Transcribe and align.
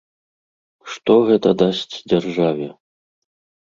Што 0.95 1.19
гэта 1.29 1.53
дасць 1.61 1.95
дзяржаве? 2.09 2.67